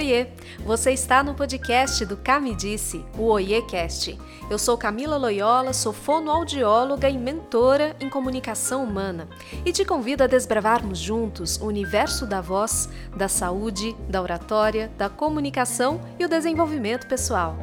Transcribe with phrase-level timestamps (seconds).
[0.00, 0.28] Oiê!
[0.64, 4.18] Você está no podcast do Cami Disse, o OiêCast.
[4.50, 9.28] Eu sou Camila Loyola, sou fonoaudióloga e mentora em comunicação humana
[9.62, 15.10] e te convido a desbravarmos juntos o universo da voz, da saúde, da oratória, da
[15.10, 17.58] comunicação e o desenvolvimento pessoal.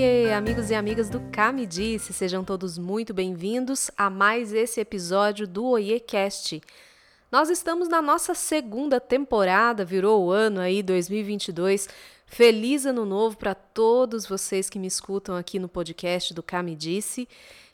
[0.00, 5.44] Oiê, amigos e amigas do Kami Disse, sejam todos muito bem-vindos a mais esse episódio
[5.44, 6.62] do OiêCast.
[7.32, 11.88] Nós estamos na nossa segunda temporada, virou o ano aí 2022.
[12.26, 17.28] Feliz ano novo para todos vocês que me escutam aqui no podcast do Kami Disse.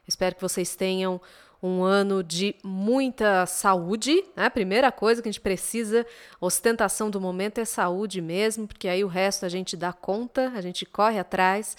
[0.09, 1.21] Espero que vocês tenham
[1.63, 4.49] um ano de muita saúde, né?
[4.49, 6.07] Primeira coisa que a gente precisa,
[6.41, 10.63] ostentação do momento é saúde mesmo, porque aí o resto a gente dá conta, a
[10.63, 11.77] gente corre atrás.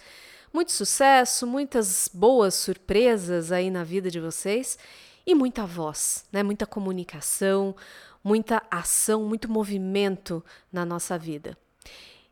[0.55, 4.79] Muito sucesso, muitas boas surpresas aí na vida de vocês
[5.27, 6.43] e muita voz, né?
[6.43, 7.75] Muita comunicação,
[8.23, 11.57] muita ação, muito movimento na nossa vida.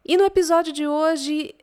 [0.06, 1.54] E no episódio de hoje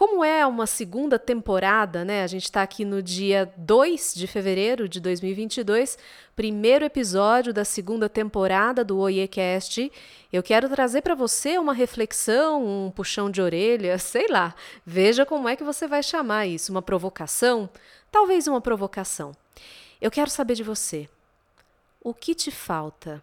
[0.00, 2.22] como é uma segunda temporada, né?
[2.22, 5.98] A gente está aqui no dia 2 de fevereiro de 2022,
[6.34, 9.92] primeiro episódio da segunda temporada do OIEcast.
[10.32, 14.54] Eu quero trazer para você uma reflexão, um puxão de orelha, sei lá.
[14.86, 16.72] Veja como é que você vai chamar isso.
[16.72, 17.68] Uma provocação?
[18.10, 19.32] Talvez uma provocação.
[20.00, 21.10] Eu quero saber de você.
[22.02, 23.22] O que te falta?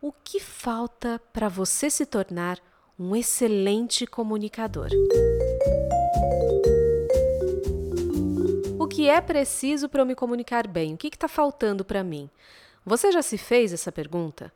[0.00, 2.58] O que falta para você se tornar
[2.98, 4.88] um excelente comunicador?
[8.78, 10.94] O que é preciso para eu me comunicar bem?
[10.94, 12.28] O que está faltando para mim?
[12.84, 14.52] Você já se fez essa pergunta?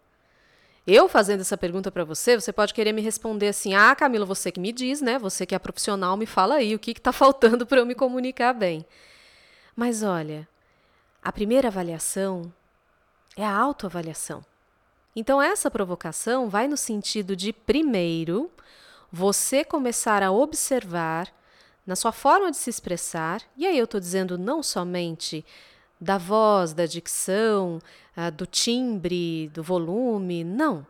[0.85, 4.51] Eu fazendo essa pergunta para você, você pode querer me responder assim: Ah, Camila, você
[4.51, 5.17] que me diz, né?
[5.21, 8.53] Você que é profissional, me fala aí o que está faltando para eu me comunicar
[8.53, 8.85] bem.
[9.77, 10.49] Mas olha,
[11.23, 12.53] a primeira avaliação
[13.37, 14.45] é a autoavaliação.
[15.15, 18.51] Então, essa provocação vai no sentido de, primeiro,
[19.11, 21.29] você começar a observar
[21.87, 25.45] na sua forma de se expressar, e aí eu estou dizendo não somente
[26.01, 27.79] da voz, da dicção,
[28.17, 30.87] uh, do timbre, do volume, não.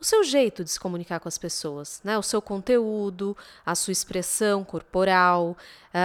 [0.00, 2.16] O seu jeito de se comunicar com as pessoas, né?
[2.16, 3.36] o seu conteúdo,
[3.66, 5.56] a sua expressão corporal, uh,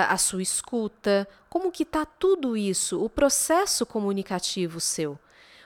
[0.09, 5.19] a sua escuta, como que está tudo isso, o processo comunicativo seu.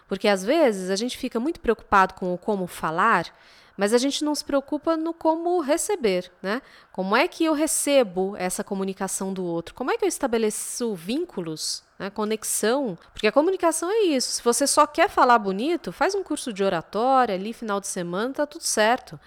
[0.07, 3.33] Porque às vezes a gente fica muito preocupado com o como falar,
[3.77, 6.63] mas a gente não se preocupa no como receber, né?
[6.91, 9.75] Como é que eu recebo essa comunicação do outro?
[9.75, 12.09] Como é que eu estabeleço vínculos, né?
[12.09, 12.97] conexão?
[13.13, 14.31] Porque a comunicação é isso.
[14.31, 18.33] Se você só quer falar bonito, faz um curso de oratória ali, final de semana,
[18.33, 19.19] tá tudo certo.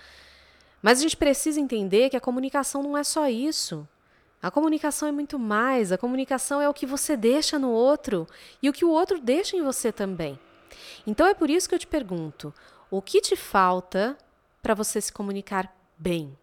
[0.83, 3.87] Mas a gente precisa entender que a comunicação não é só isso.
[4.43, 5.93] A comunicação é muito mais.
[5.93, 8.27] A comunicação é o que você deixa no outro
[8.61, 10.41] e o que o outro deixa em você também.
[11.07, 12.53] Então é por isso que eu te pergunto:
[12.91, 14.17] o que te falta
[14.63, 16.37] para você se comunicar bem,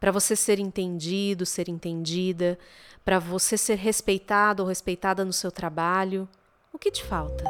[0.00, 2.58] para você ser entendido, ser entendida,
[3.04, 6.28] para você ser respeitado ou respeitada no seu trabalho.
[6.72, 7.44] O que te falta?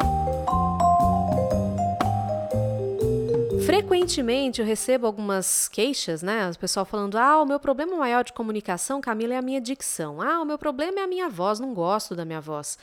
[3.66, 6.50] Frequentemente eu recebo algumas queixas, né?
[6.50, 10.22] O pessoal falando: ah, o meu problema maior de comunicação, Camila, é a minha dicção.
[10.22, 12.78] Ah, o meu problema é a minha voz, não gosto da minha voz.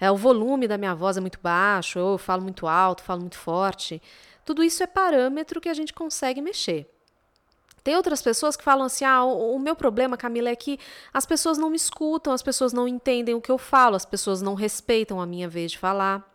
[0.00, 3.36] É, o volume da minha voz é muito baixo, eu falo muito alto, falo muito
[3.36, 4.00] forte.
[4.44, 6.90] Tudo isso é parâmetro que a gente consegue mexer.
[7.84, 10.78] Tem outras pessoas que falam assim: ah, o, o, meu problema, Camila, é que
[11.12, 14.42] as pessoas não me escutam, as pessoas não entendem o que eu falo, as pessoas
[14.42, 16.26] não respeitam a minha vez de falar.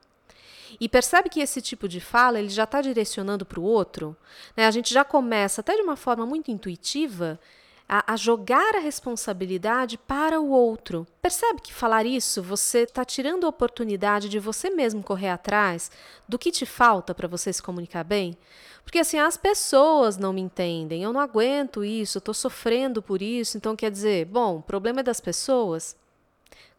[0.79, 4.15] E percebe que esse tipo de fala ele já está direcionando para o outro.
[4.57, 4.65] Né?
[4.65, 7.39] A gente já começa, até de uma forma muito intuitiva,
[7.87, 11.05] a, a, jogar a responsabilidade para o outro.
[11.21, 15.91] Percebe que falar isso você está tirando a oportunidade de você mesmo correr atrás
[16.27, 18.37] do que te falta para você se comunicar bem?
[18.83, 23.21] Porque assim, as pessoas não me entendem, eu não aguento isso, eu estou sofrendo por
[23.21, 25.95] isso, então quer dizer, bom, o problema é das pessoas.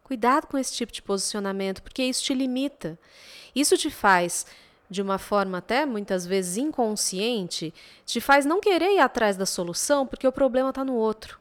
[0.03, 2.97] Cuidado com esse tipo de posicionamento, porque isso te limita.
[3.53, 4.45] Isso te faz
[4.89, 7.73] de uma forma até muitas vezes inconsciente,
[8.05, 11.39] te faz não querer ir atrás da solução porque o problema está no outro.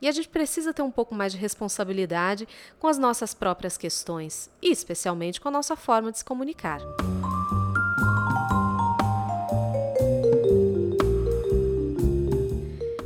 [0.00, 2.46] E a gente precisa ter um pouco mais de responsabilidade
[2.78, 6.80] com as nossas próprias questões e, especialmente, com a nossa forma de se comunicar.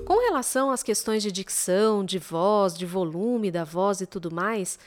[0.05, 4.79] Com relação às questões de dicção, de voz, de volume da voz e tudo mais,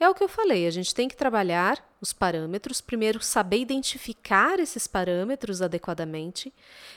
[0.00, 4.60] é o que eu falei, a gente tem que trabalhar os parâmetros, primeiro saber identificar
[4.60, 6.52] esses parâmetros adequadamente.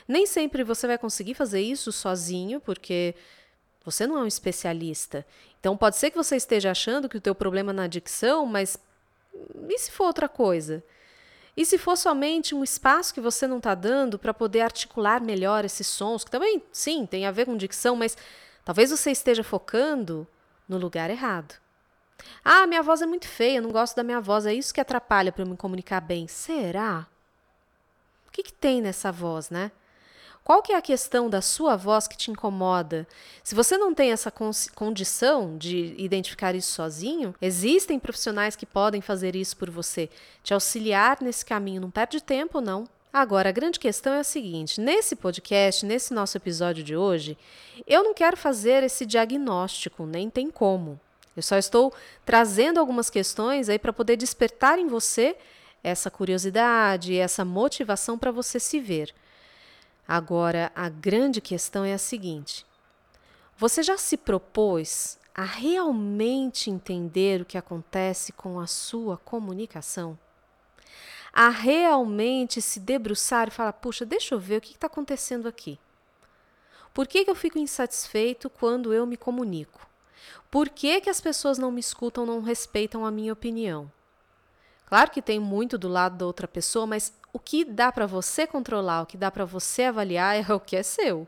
[0.06, 3.14] Nem sempre você vai conseguir fazer isso sozinho, porque
[3.84, 5.26] você não é um especialista.
[5.58, 8.78] Então pode ser que você esteja achando que o teu problema é na dicção, mas
[9.68, 10.84] e se for outra coisa?
[11.56, 15.64] E se for somente um espaço que você não está dando para poder articular melhor
[15.64, 18.16] esses sons, que também, sim, tem a ver com dicção, mas
[18.64, 20.26] talvez você esteja focando
[20.68, 21.61] no lugar errado.
[22.44, 25.32] Ah, minha voz é muito feia, não gosto da minha voz, é isso que atrapalha
[25.32, 26.26] para eu me comunicar bem.
[26.28, 27.06] Será?
[28.28, 29.70] O que, que tem nessa voz, né?
[30.44, 33.06] Qual que é a questão da sua voz que te incomoda?
[33.44, 34.32] Se você não tem essa
[34.74, 40.10] condição de identificar isso sozinho, existem profissionais que podem fazer isso por você,
[40.42, 41.82] te auxiliar nesse caminho.
[41.82, 42.88] Não perde tempo, não.
[43.12, 47.38] Agora, a grande questão é a seguinte: nesse podcast, nesse nosso episódio de hoje,
[47.86, 50.98] eu não quero fazer esse diagnóstico, nem tem como.
[51.36, 51.92] Eu só estou
[52.24, 55.36] trazendo algumas questões aí para poder despertar em você
[55.82, 59.14] essa curiosidade, essa motivação para você se ver.
[60.06, 62.66] Agora, a grande questão é a seguinte:
[63.56, 70.18] você já se propôs a realmente entender o que acontece com a sua comunicação?
[71.32, 75.78] A realmente se debruçar e falar: puxa, deixa eu ver o que está acontecendo aqui.
[76.92, 79.91] Por que, que eu fico insatisfeito quando eu me comunico?
[80.50, 83.90] Por que, que as pessoas não me escutam, não respeitam a minha opinião?
[84.86, 88.46] Claro que tem muito do lado da outra pessoa, mas o que dá para você
[88.46, 91.26] controlar, o que dá para você avaliar é o que é seu.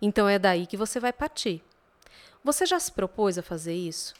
[0.00, 1.62] Então é daí que você vai partir.
[2.44, 4.14] Você já se propôs a fazer isso?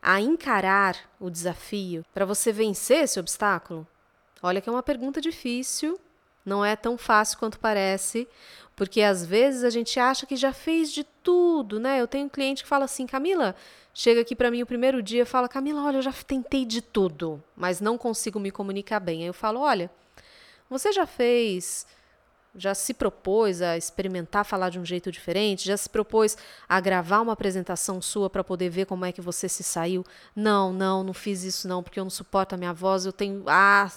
[0.00, 3.86] A encarar o desafio para você vencer esse obstáculo?
[4.42, 6.00] Olha que é uma pergunta difícil,
[6.44, 8.28] não é tão fácil quanto parece,
[8.74, 12.00] porque às vezes a gente acha que já fez de tudo, né?
[12.00, 13.54] Eu tenho um cliente que fala assim: Camila,
[13.94, 17.42] chega aqui para mim o primeiro dia fala: Camila, olha, eu já tentei de tudo,
[17.56, 19.20] mas não consigo me comunicar bem.
[19.20, 19.90] Aí eu falo: olha,
[20.68, 21.86] você já fez,
[22.54, 25.66] já se propôs a experimentar falar de um jeito diferente?
[25.66, 26.36] Já se propôs
[26.68, 30.04] a gravar uma apresentação sua para poder ver como é que você se saiu?
[30.36, 33.44] Não, não, não fiz isso não, porque eu não suporto a minha voz, eu tenho,
[33.46, 33.90] ah,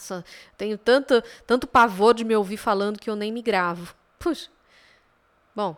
[0.57, 3.94] tenho tanto, tanto pavor de me ouvir falando que eu nem me gravo.
[4.18, 4.50] Puxa.
[5.54, 5.75] Bom,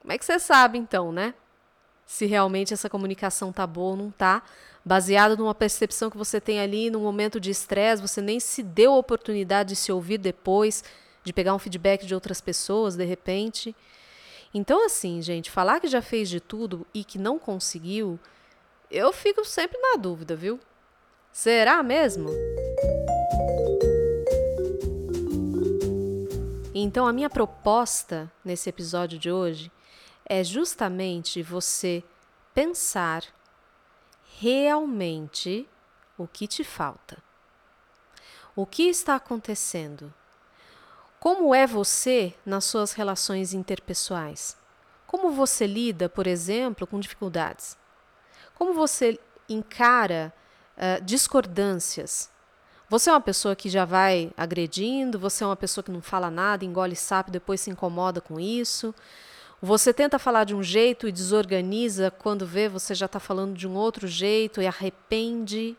[0.00, 1.34] como é que você sabe então, né?
[2.04, 4.42] Se realmente essa comunicação tá boa ou não tá?
[4.84, 8.92] baseado numa percepção que você tem ali no momento de estresse, você nem se deu
[8.92, 10.82] a oportunidade de se ouvir depois,
[11.24, 13.74] de pegar um feedback de outras pessoas de repente.
[14.54, 18.18] Então, assim, gente, falar que já fez de tudo e que não conseguiu,
[18.90, 20.60] eu fico sempre na dúvida, viu?
[21.32, 22.28] Será mesmo?
[26.74, 29.70] Então, a minha proposta nesse episódio de hoje
[30.26, 32.02] é justamente você
[32.54, 33.24] pensar
[34.40, 35.68] realmente
[36.18, 37.22] o que te falta.
[38.54, 40.12] O que está acontecendo?
[41.22, 44.56] Como é você nas suas relações interpessoais?
[45.06, 47.78] Como você lida, por exemplo, com dificuldades?
[48.56, 50.34] Como você encara
[50.76, 52.28] uh, discordâncias?
[52.88, 55.16] Você é uma pessoa que já vai agredindo?
[55.20, 58.92] Você é uma pessoa que não fala nada, engole sapo, depois se incomoda com isso?
[59.62, 63.68] Você tenta falar de um jeito e desorganiza, quando vê você já está falando de
[63.68, 65.78] um outro jeito e arrepende.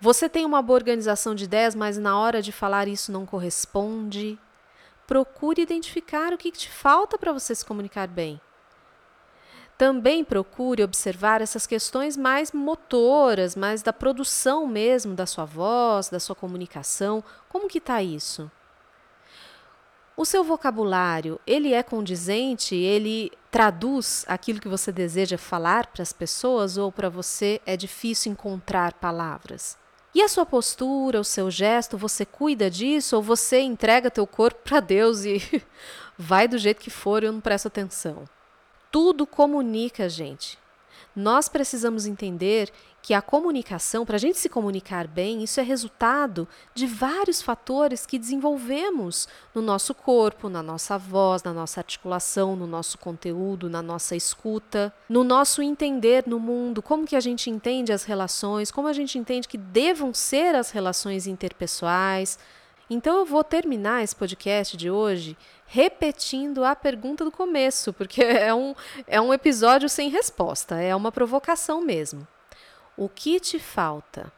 [0.00, 4.38] Você tem uma boa organização de ideias, mas na hora de falar isso não corresponde.
[5.06, 8.40] Procure identificar o que te falta para você se comunicar bem.
[9.76, 16.20] Também procure observar essas questões mais motoras, mais da produção mesmo da sua voz, da
[16.20, 17.24] sua comunicação.
[17.48, 18.50] Como que está isso?
[20.16, 26.12] O seu vocabulário, ele é condizente, ele traduz aquilo que você deseja falar para as
[26.12, 29.76] pessoas ou para você é difícil encontrar palavras?
[30.14, 34.60] E a sua postura, o seu gesto, você cuida disso ou você entrega teu corpo
[34.62, 35.42] para Deus e
[36.16, 38.24] vai do jeito que for eu não presto atenção?
[38.92, 40.56] Tudo comunica, gente.
[41.16, 42.70] Nós precisamos entender
[43.04, 48.06] que a comunicação, para a gente se comunicar bem, isso é resultado de vários fatores
[48.06, 53.82] que desenvolvemos no nosso corpo, na nossa voz, na nossa articulação, no nosso conteúdo, na
[53.82, 58.88] nossa escuta, no nosso entender no mundo, como que a gente entende as relações, como
[58.88, 62.38] a gente entende que devam ser as relações interpessoais.
[62.88, 68.54] Então eu vou terminar esse podcast de hoje repetindo a pergunta do começo, porque é
[68.54, 68.74] um,
[69.06, 72.26] é um episódio sem resposta, é uma provocação mesmo.
[72.96, 74.32] O que te falta?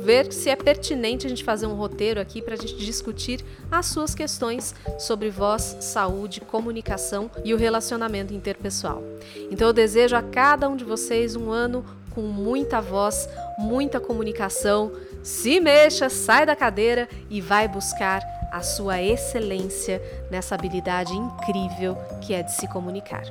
[0.00, 3.86] ver se é pertinente a gente fazer um roteiro aqui para a gente discutir as
[3.86, 9.00] suas questões sobre voz, saúde, comunicação e o relacionamento interpessoal.
[9.48, 11.84] Então eu desejo a cada um de vocês um ano
[12.16, 14.90] com muita voz, muita comunicação.
[15.22, 22.32] Se mexa, sai da cadeira e vai buscar a sua excelência nessa habilidade incrível que
[22.32, 23.24] é de se comunicar.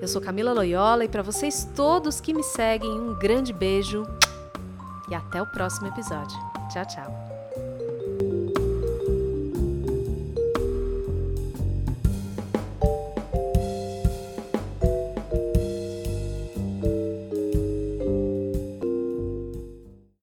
[0.00, 4.06] Eu sou Camila Loyola e para vocês todos que me seguem, um grande beijo
[5.08, 6.36] e até o próximo episódio.
[6.70, 7.21] Tchau, tchau.